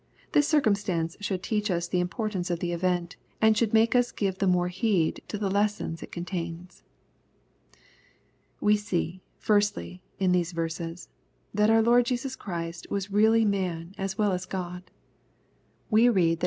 This 0.31 0.47
circumstance 0.47 1.15
should 1.19 1.43
teach 1.43 1.69
us 1.69 1.87
the 1.87 1.99
importance 1.99 2.49
of 2.49 2.57
the 2.59 2.71
event, 2.71 3.17
and 3.39 3.55
should 3.55 3.71
make 3.71 3.95
us" 3.95 4.11
give 4.11 4.39
th^jaoxe 4.39 4.81
heeJ^o 5.13 5.39
the 5.39 5.47
lessons 5.47 6.01
it 6.01 6.11
contains. 6.11 6.81
We 8.59 8.77
see, 8.77 9.21
firstly, 9.37 10.01
in 10.17 10.31
these 10.31 10.53
verseis, 10.53 11.07
that 11.53 11.69
our 11.69 11.83
Lord 11.83 12.05
Jesua 12.05 12.35
Christ 12.35 12.87
was 12.89 13.11
really 13.11 13.45
man 13.45 13.93
as 13.95 14.15
weU 14.15 14.33
as 14.33 14.47
God. 14.47 14.89
We 15.91 16.09
read 16.09 16.09
that 16.09 16.09
262 16.09 16.09
EXPOSITOBT 16.09 16.31
THOUGHTS. 16.31 16.39